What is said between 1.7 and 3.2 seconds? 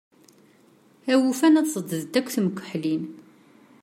ṣedddent akk temkeḥlin.